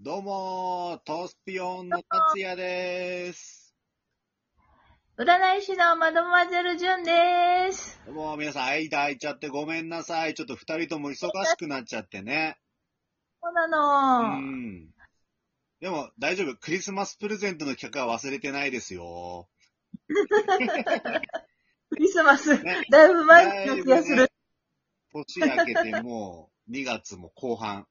[0.00, 3.74] どうもー、トースピオンの達也です。
[5.16, 8.02] 占い師のマドモアゼルジュンです。
[8.04, 10.34] どうも皆さん、間空いちゃってごめんなさい。
[10.34, 12.58] ちょっと二人とも忙しくなっちゃってね。
[13.40, 14.40] そうなうの。
[14.40, 14.88] ん。
[15.80, 16.56] でも大丈夫。
[16.56, 19.48] クリスマスプレゼントの企画は忘れてないですよ。
[21.90, 24.28] クリスマス、ねだいぶ前の気がする。
[25.12, 27.86] 年明けてもう2月も後半。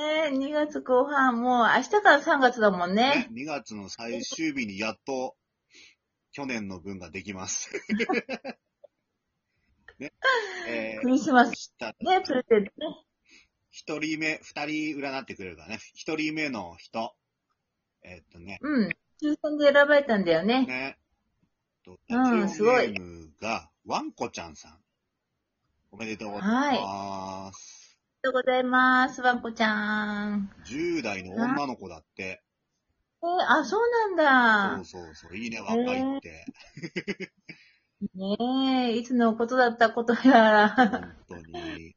[0.00, 3.28] えー、2月後半、もう明日から3月だもんね。
[3.34, 5.36] 2月の最終日にやっと
[6.30, 7.72] 去年の分ができます。
[9.98, 10.12] ね。
[10.68, 13.04] えークリスマス、ね、プレゼントね。
[13.70, 15.80] 一人目、二人占ってくれるからね。
[15.94, 17.16] 一人目の人。
[18.04, 18.88] えーっとね、うん。
[19.20, 20.64] 抽選で選ばれたんだよね。
[20.64, 20.98] ね。
[21.82, 22.94] とうんすごい
[23.40, 24.80] が、ワンコちゃんさん。
[25.90, 26.58] おめでとうございます。
[26.58, 27.52] ありが
[28.22, 30.50] とうございます、ワンコちゃん。
[30.66, 32.42] 10代の女の子だって。
[33.22, 33.80] えー、あ、そう
[34.16, 34.84] なんだ。
[34.84, 35.36] そうそうそう。
[35.36, 36.44] いいね、若いって。
[38.14, 40.68] ねえ、いつのことだったことやら。
[40.70, 41.94] 本当に。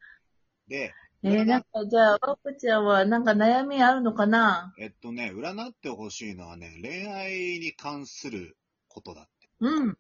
[0.68, 4.74] で、えー、なんか、じゃあ、ワンコちゃんはなんか悩みあるのかな？
[4.78, 9.50] えっとね、占ってほしいのはね、恋愛に関することだって。
[9.60, 9.98] うん。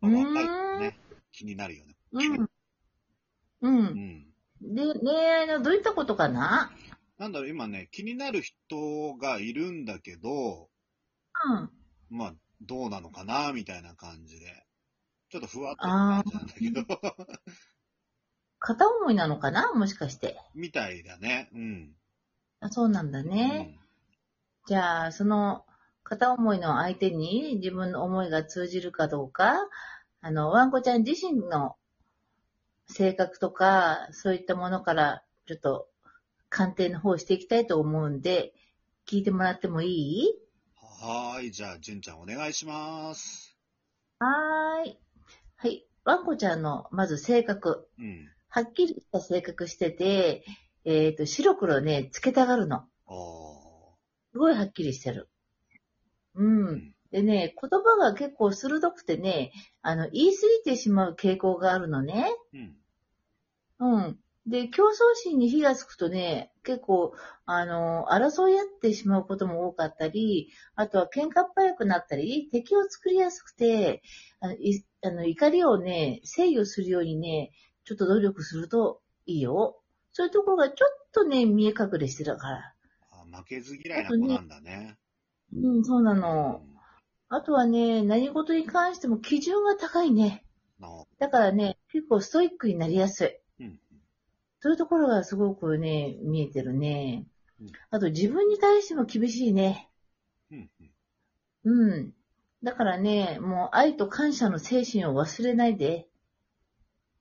[0.00, 0.98] まあ若いとね、
[1.30, 1.96] 気になるよね。
[2.12, 2.42] うん。
[2.42, 2.50] う。
[3.62, 4.31] うんん。
[4.62, 6.70] で、恋愛のどういったことかな？
[7.18, 10.70] なんだろう、今ね、気になる人がいるんだけど、
[11.44, 11.70] うん。
[12.10, 14.64] まあ、どうなのかな、みたいな感じで。
[15.30, 17.00] ちょっとふわっとな感じなんだけど、
[18.60, 19.72] 片思いなのかな？
[19.72, 20.38] もしかして。
[20.54, 21.48] みたいだね。
[21.52, 21.96] うん。
[22.60, 23.78] あそうなんだね。
[24.66, 25.64] じゃあ、その
[26.04, 29.54] 片思いの相手に自分の思いが通じるかどうか、
[30.20, 31.76] あの、ワンコちゃん自身の
[32.92, 35.88] 性格とか、そういったものから、ちょっと
[36.48, 38.52] 鑑定の方していきたいと思うんで、
[39.08, 40.28] 聞いてもらってもいい？
[41.02, 41.08] うん。
[41.08, 43.56] はーい、じゃあ、純ちゃんお願いします。
[44.18, 44.98] はーい。
[45.56, 45.86] はい。
[46.04, 47.88] ワンコちゃんの、まず性格。
[47.98, 48.28] うん。
[48.48, 50.44] はっきりした性格してて、
[50.84, 52.84] えっ、と、白黒ね、つけたがるの。
[53.06, 53.96] お
[54.32, 55.28] すごいはっきりしてる。
[56.34, 56.64] うん。
[56.74, 62.26] んでね、言葉が結構鋭くてね、あの、言い過ぎてしまう傾向があるのね。
[62.54, 62.58] ー。
[62.58, 62.76] うん。
[63.82, 64.18] うん。
[64.46, 67.14] で、競争心に火がつくとね、結構、
[67.46, 74.02] あの、争い合ってしまうことも多かったり、あとは喧嘩っ早くなったり、敵を作りやすくて、
[74.38, 77.50] あの、いあの怒りをね、制御するようにね、
[77.84, 79.80] ちょっと努力するといいよ。
[80.12, 82.74] そういうところがちょっとね、見え隠れしてたから。
[83.10, 84.96] あ負けず嫌いな子なんだね。
[85.52, 86.60] うん、そうなうの。
[86.60, 86.76] ん。
[87.30, 90.44] あとはね、何事に関しても基準が高いね。
[90.78, 93.41] のだからね、結構ストイックになりやすい。
[94.62, 94.68] うん。
[94.68, 97.26] そういうところがすごくね、見えてるね
[97.60, 97.72] うん。
[97.90, 99.88] あと自分に対しても厳しいね。
[101.64, 102.12] うん。
[102.62, 106.08] だからね、もう愛と感謝の精神を忘れないで、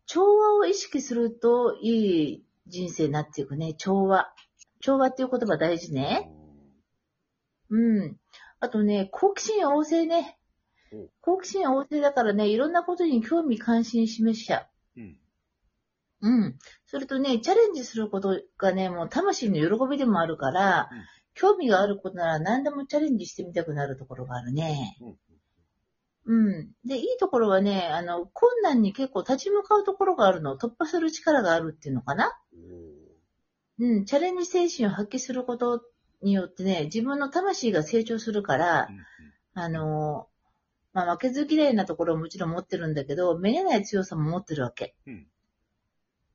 [0.06, 3.74] 調和を意識するといい人生になっていくね。
[3.74, 4.34] 調和。
[4.82, 6.32] 調和っていう言葉大事ね。
[7.70, 8.18] うん。
[8.60, 10.38] あとね、好奇心旺盛ね
[10.92, 11.36] お。
[11.36, 14.66] 好奇心旺盛だからね、いろんなことに興味関心示しちゃうん。
[16.22, 16.30] う。
[16.30, 16.58] うん。
[16.86, 20.98] それとね、チャレンジすることがね、もう魂の喜びでもあるから、うん
[21.34, 24.98] 興味があることなら何でもチャレンジしてみたくなるところがあるね。
[26.26, 26.50] うん。
[26.50, 26.72] うん。
[26.86, 32.38] で、いいところはね、あの、困難に結構立ち向かうところがあるの、突破する力があるっていうのかな。
[32.54, 35.82] おうん、チャレンジ精神を発揮すること
[36.22, 38.90] によってね、自分の魂が成長するから。
[39.54, 40.28] あの、
[40.94, 44.96] まあ、負けず嫌いなところはもちろん持ってるんだけど、めげない強さも持ってるわけ。
[45.08, 45.28] うん。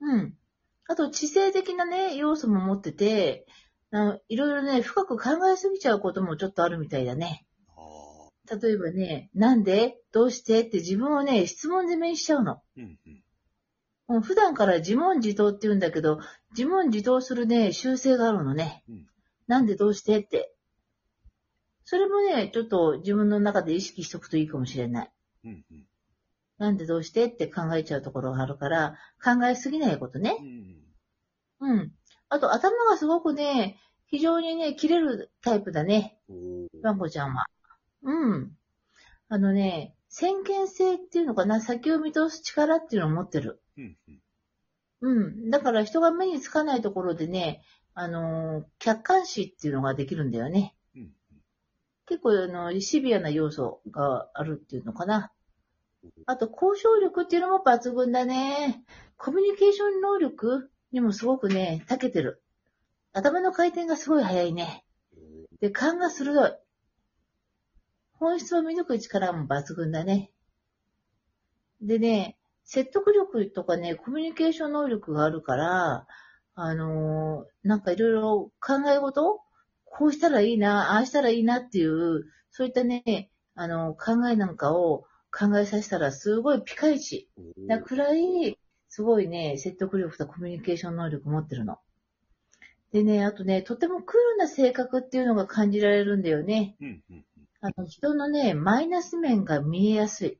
[0.00, 0.34] うん。
[0.88, 3.46] あと、知性的なね、要素も持ってて、
[3.90, 7.46] あのいろいろね、深く考えすぎちゃうこともちょっとあるみたいだね。
[7.68, 8.28] あ
[8.60, 9.96] 例えばね、なんで？
[10.12, 10.60] どうして？
[10.60, 12.62] って自分をね、質問攻めにしちゃうの。
[12.76, 12.82] ー。
[12.82, 12.98] うん。
[13.06, 13.22] うん。
[14.08, 16.20] もう普段から自問自答って言うんだけど、
[16.50, 18.84] 自問自答するね、習性があるのね。
[18.88, 19.06] うん
[19.48, 20.18] なんでどうして？
[20.18, 20.52] って。
[21.84, 25.10] それもね、ちょっと自分の中で意識しとくといいかもしれない。
[25.44, 25.64] うん。
[25.70, 25.86] うん。
[26.58, 30.36] なんでどうしてって考えちゃうところがあるから、考えすぎないことね
[31.60, 31.66] う。
[31.66, 31.70] ん。
[31.70, 31.92] うん。
[32.28, 36.18] あと、頭がすごくね、非常にね、切れるタイプだね。
[36.82, 37.46] ワンコちゃんは。
[38.02, 38.56] うん。
[39.28, 43.60] あのね、先見性っていうのかな、先を見通す力っていうのを持ってる。
[45.00, 45.50] うん。
[45.50, 47.62] だから人が目につかないところでね、
[47.94, 50.74] あのー客観視っていうのができるんだよね。
[50.94, 51.12] うん。
[52.06, 55.32] 結構、あの、シビアな要素があるっていうのかな。
[56.26, 58.84] あと、交渉力っていうのも抜群だね。
[59.16, 62.42] コミュニケーション能力にもすごくね、長けてる。
[63.12, 64.84] 頭の回転がすごい速いね。
[65.60, 66.52] で、勘が鋭い。
[68.12, 70.30] 本質を見抜く力も抜群だね。
[71.80, 76.06] でね、説得力とかね、コミュニケーション能力があるから、
[76.54, 79.40] あのーなんかいろいろ考え事
[79.84, 85.04] こうしたらいいな、ああしたらいいなっていう、そういったね、あの考えなんかを
[85.36, 87.28] 考えさせたらすごいピカイチ。
[87.58, 91.78] なくらい、すごいね、説得力とコミュニケーション能力持ってるの。
[92.92, 96.76] でね、あとね、とてもクールな性格っていうのが感じられるんだよね。
[96.80, 97.24] うんうんうん。
[97.60, 100.38] あの、人のね、マイナス面が見えやすい。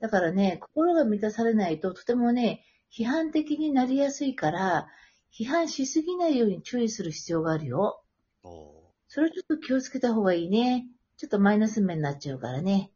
[0.00, 4.88] だからね、心が満たされないととてもね、批判的になりやすいから、
[5.32, 8.02] 批判しすぎないように注意する必要があるよ。
[8.42, 10.86] おそれちょっと気をつけた方がいいね。
[11.16, 12.90] ちょっとマイナス面になっちゃうからね。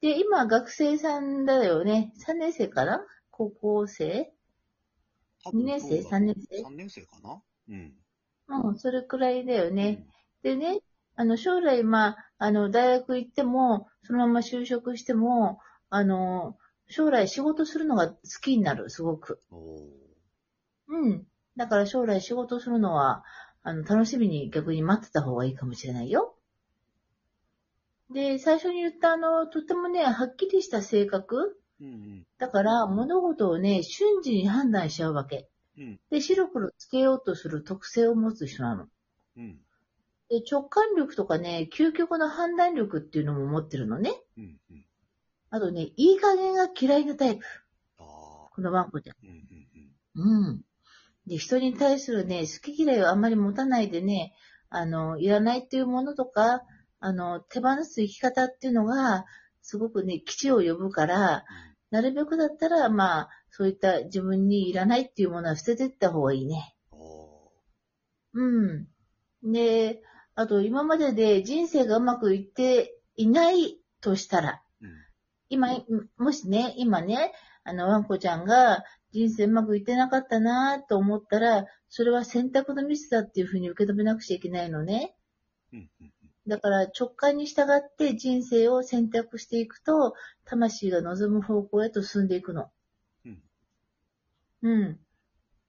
[0.00, 2.12] で、今学生さんだよね。
[2.26, 3.04] 3年生かな？
[3.30, 4.32] 高校生？
[5.46, 6.02] ー二年生？
[6.02, 7.42] 三年生 ?3 年生かな？
[7.68, 7.94] うん。
[8.48, 10.06] うん、それくらいだよね。
[10.42, 10.80] でね、
[11.16, 15.58] あの、将来、まあ、あの、大学行っても、そのまま就職しても、
[15.90, 16.56] あの、
[16.88, 19.42] 将来仕事するのが好きになる、すごく。
[20.88, 21.26] うん。
[21.56, 23.24] だから将来仕事するのは、
[23.62, 26.37] あの、楽しみに逆に待ってた方がいいかもしれないよ。
[28.12, 32.26] で、最初に言ったあの、とてもね、はっきりした性格ーうんうん。
[32.38, 35.48] だから、物事をね、瞬時に判断しちゃうわけ。
[35.76, 38.88] うんで、白黒つけようとする特性を持つ人なの。
[39.36, 39.58] うん。
[40.28, 44.12] で、直感力とかね、究極の判断力っていうのも持ってるのね。
[44.36, 44.84] うんうん。
[45.50, 47.44] あとね、いい加減が嫌いなタイプ。
[47.96, 49.16] このワンコちゃん。
[50.16, 50.62] うん。
[51.26, 54.34] で、人に対するね、好き嫌いをあんまり持たないでね、
[54.68, 56.62] あの、いらないっていうものとか、
[57.00, 59.24] あの、手放す生き方っていうのが、
[59.62, 61.44] すごくね、基地を呼ぶから、
[61.90, 66.74] なるべくだったら、まあ、そういった自分にいらないっていうものは捨てていった方がいいね。
[66.90, 67.50] お
[68.34, 68.88] うん。
[69.42, 70.02] で、
[70.34, 74.92] あと、今までで人生がうまくいっていないとしたら、ーうん。
[75.48, 75.68] 今、
[76.18, 77.32] もしね、今ね、
[77.64, 85.14] あの、ワンコちゃんが人生うまくいってなかったなと思ったら、それは選択のミスだっていうふうに受け止めなくちゃいけないのね。
[85.72, 86.12] うんうん
[86.48, 90.14] だから直感に従って人生を選択していくと、
[90.46, 92.70] 魂が望む方向へと進んでいくの。
[93.26, 93.42] うん。
[94.62, 95.00] うん。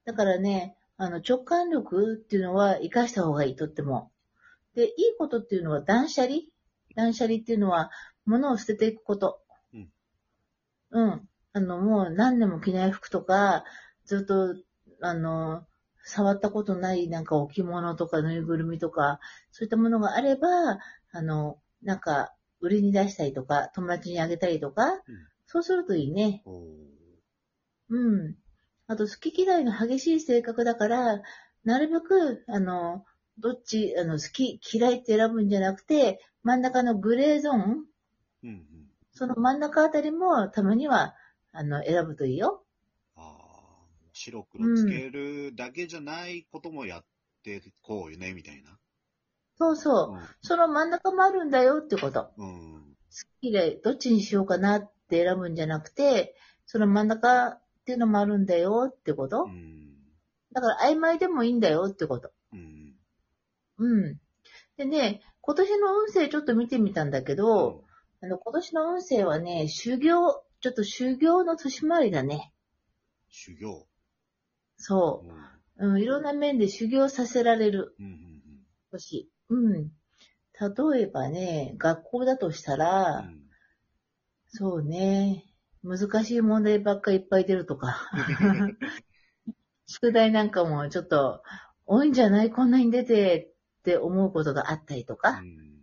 [0.05, 4.11] だからね、あの、直感力っていうのは活かした方がいい、とっても。
[4.73, 6.43] で、いいことっていうのは断捨離？
[6.95, 7.91] 断捨離っていうのは、
[8.25, 9.41] 物を捨てていくこと。
[9.73, 9.89] うん。
[10.91, 11.29] うん。
[11.51, 13.65] あの、もう何年も着ない服とか、
[14.05, 14.55] ずっと、
[15.01, 15.65] あの、
[16.03, 19.19] 触ったことないなんか置物とかぬいぐるみとか、
[19.51, 20.47] そういったものがあれば、
[21.11, 25.01] あの、なんか、売りに出したりとか、友達にあげたりとか、
[25.45, 26.43] そうするといいね。
[27.89, 28.35] うん。
[28.87, 31.21] あと、好き嫌いの激しい性格だから、
[31.63, 33.05] なるべく、あの、
[33.37, 37.85] どっち、あの、好き、嫌いって選ぶんじゃなくて、真ん中のグレーゾーン、
[38.43, 38.65] うんうん。
[39.11, 41.15] その真ん中あたりもたまには、
[41.51, 42.63] あの、選ぶといいよ。
[44.19, 47.05] 白黒つけるだけじゃないこともやっ
[47.43, 48.77] てこうよね、みたいな。
[49.57, 50.19] そうそう。
[50.41, 52.31] その真ん中もあるんだよってこと。
[52.37, 52.73] うん。
[52.75, 52.81] うん。
[52.81, 52.95] 好
[53.41, 56.35] き嫌い、どっちにしようかなって選ぶんじゃなくて、
[56.65, 59.45] その真ん中っていうのもあるんだよってこと。
[59.45, 59.95] うん。
[60.51, 62.31] だから曖昧でもいいんだよってこと。
[62.53, 62.95] うん。
[63.77, 64.19] うん。
[64.77, 67.83] でね、今年の運勢ちょっと見てみたんだけど、
[68.21, 72.53] あの、今年の運勢はね、修行、ちょっと修行の年回りだね。
[73.29, 73.87] 修行？
[74.79, 75.23] そ
[75.77, 75.87] うん。
[75.87, 75.91] う。
[75.91, 78.19] うん、いろんな面で修行させられるうんうん
[78.91, 79.29] 年。
[79.49, 79.91] うん。
[80.59, 83.49] 例えばね、学校だとしたうら、ん。
[84.47, 85.45] そうね、
[85.83, 88.09] 難しい問題ばっかりいっぱい出るとか。
[89.85, 91.43] 宿題なんかもちょっと、
[91.85, 95.41] 多いんじゃないこんなに出てって思うことがあったりとうか。
[95.41, 95.79] ん。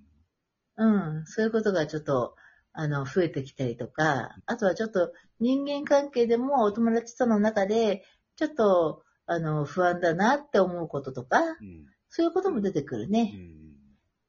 [0.78, 0.86] う
[1.20, 1.26] ん。
[1.26, 2.36] そういうことがちょっと、
[2.72, 8.04] あの、増えてきたりとか、あとはちょっと人間関係でもお友達との中で、
[8.36, 11.86] ちょっと、あの、不安だなって思うこととか、うん。
[12.08, 13.22] そういうことも出てくるうね。
[13.22, 13.56] ん。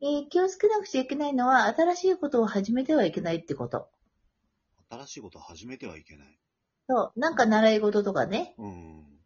[0.01, 3.89] えー気をつけなくちゃいけないのは、新しいことを始めてはいけないってこと。
[4.89, 6.39] 新しいことを始めてはいけない。
[6.89, 7.19] そう。
[7.19, 8.55] なんか習い事とかね。
[8.57, 9.19] うん。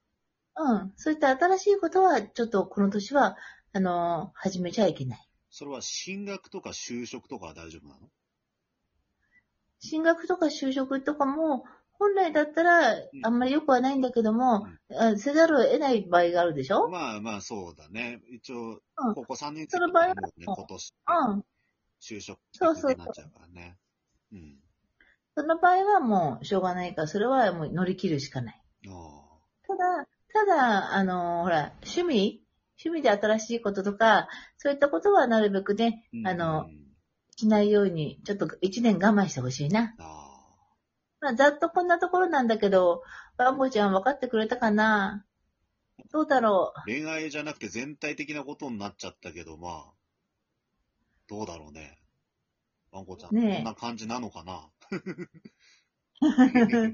[0.57, 0.93] うん。
[0.95, 3.38] そういった新しいことは、ちょっとこの年は、
[3.73, 5.27] あの、始めちゃいけない。
[5.50, 8.09] それは進学とか就職とかは大丈夫なの？
[9.79, 11.65] 進学とか就職とかも、
[12.01, 14.65] 本来だったら、あんまり良くはないんだけども、
[14.98, 16.89] あせざるを得ない場合があるでしょ？
[16.89, 18.22] まあまあそうだね。
[18.34, 21.46] 一応うん、高校3年生その場合はもうね、今年、うん。
[22.01, 23.77] 就職そうそうそうになっちゃうからね。
[24.34, 24.58] うん。
[25.38, 28.62] その場合はもうしょうがないから、それはもう乗り切るしかない。
[28.89, 29.22] あ
[29.67, 32.41] ただ、ただ、あの、ほら、趣味？
[32.84, 34.27] 趣味で新しいこととか、
[34.58, 36.81] そういったことはなるべくね、うんあのうん
[37.38, 39.96] しないように、ちょっと一年我慢してほしいな。
[40.00, 40.20] あ
[41.21, 43.03] まあ、ざっとこんなところなんだけど、
[43.37, 45.23] バンボちゃん分かってくれたかな？
[46.11, 49.91] どうだろー恋愛じゃなくて全体的なことになっちゃったけど、まあ、
[51.29, 51.99] どうだろうね。
[52.91, 54.67] ワンコちゃん、ねえこんな感じなのかな？
[56.21, 56.93] う。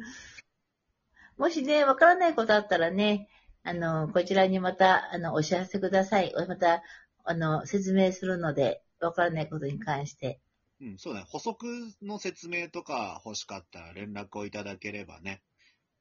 [1.42, 3.30] もしね、分からないことあったらね、
[3.64, 6.34] あの、こちらにまた、あの、お知らせください。
[6.48, 6.84] また、
[7.24, 10.42] あの、説明するので、分からないことに関して。
[10.80, 11.24] うん、そうね。
[11.28, 11.66] 補足
[12.02, 15.42] の説明とか欲しかったら連絡をいただければね、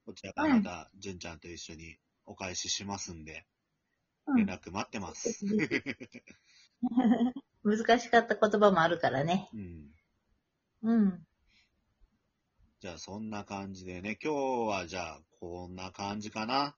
[0.05, 3.47] こちらからまた、純ちゃんと一緒にお返ししますんで、
[4.27, 4.37] うん。
[4.37, 5.45] 連絡待ってます。
[7.65, 9.49] 難しかった言葉もあるからね。
[9.53, 9.91] うん。
[10.83, 11.27] うん。
[12.81, 14.33] じゃあそんな感じでね、今
[14.67, 16.77] 日はじゃあこんな感じかな。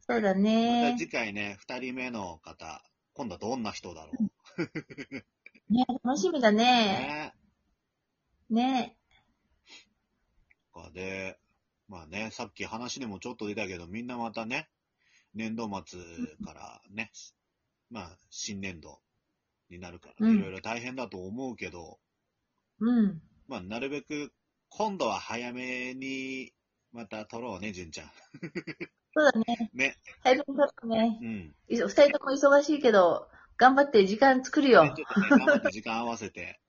[0.00, 0.96] そうだまたね。
[0.98, 5.26] 次回ね、二人目の方、今度はどんな人だろう。
[5.70, 7.32] ね、楽しみだね。
[8.48, 8.62] ね。
[8.62, 8.96] ね。
[10.72, 11.38] とかで、
[11.88, 14.68] まあね、さっき話でもちょっと出たけど、みんなまたね、
[15.34, 16.00] 年度末
[16.44, 17.10] からね、
[17.90, 19.00] まあ、新年度
[19.70, 21.98] になるから、うんいろいろ大変だと思うけど、
[22.80, 23.20] うん。
[23.48, 24.32] まあ、なるべく、
[24.68, 26.52] 今度は早めに、
[26.92, 28.10] また撮ろうね、純ちゃん。
[29.14, 29.70] そうだね。
[29.74, 29.96] ね。
[30.20, 31.18] 早めに撮ろうね。
[31.20, 31.56] うん。
[31.68, 34.94] い二人とも忙しいけど、頑張って時間作るよね。
[34.96, 36.60] ちょっとね、頑張って時間合わせて。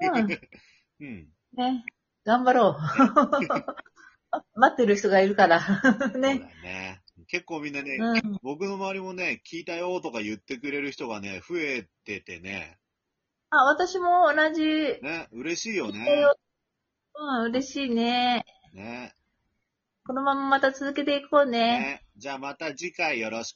[0.00, 0.28] うん。
[1.00, 1.28] うん。
[1.54, 1.84] ね。
[2.24, 2.78] 頑張ろう。
[4.58, 5.60] 待ってる人がいるから。
[5.60, 6.54] そうだよね。
[6.62, 7.02] ね。
[7.26, 8.38] 結構みんなね、うん。
[8.42, 12.78] 僕の周りもね、聞いたよとか言ってくれる人がね、増えててね、
[13.54, 14.62] あ、私も同じ。
[15.02, 16.24] ね、嬉しいよね。
[17.14, 18.46] うん、嬉しいね。
[18.72, 19.14] ね。
[20.06, 21.78] このまままた続けていこうね。
[21.78, 22.06] ね。
[22.16, 23.50] じゃあまた次回よろしく